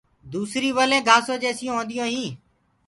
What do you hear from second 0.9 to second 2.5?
گھاسو جيسونٚ هونديو هينٚ۔